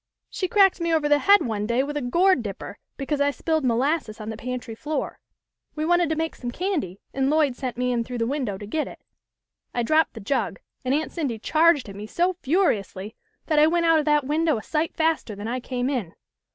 [0.31, 3.29] She cracked me over the head one day with a gourd dip per, because I
[3.29, 5.19] spilled molasses on the pantry floor.
[5.75, 8.65] We wanted to make some candy, and Lloyd sent me in through the window to
[8.65, 8.97] get it.
[9.75, 13.85] I dropped the jug, and Aunt Cindy charged at me so furiously that I went
[13.85, 16.15] out of that window a sight faster than I came in.